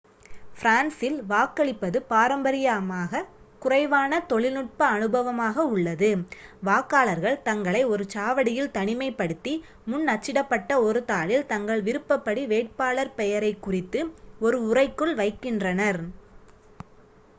[0.55, 3.27] பிரான்சில் வாக்களிப்பது பாரம்பரியமாகக்
[3.59, 6.09] குறைவான தொழில்நுட்ப அனுபவமாக உள்ளது
[6.63, 9.53] வாக்காளர்கள் தங்களை ஒரு சாவடியில் தனிமைப்படுத்தி
[9.85, 14.01] முன் அச்சிடப்பட்ட ஒரு தாளில் தங்கள் விருப்பப்படி வேட்பாளர் பெயரைக் குறித்து
[14.39, 16.01] ஒரு உறைக்குள் வைக்கின்றனர்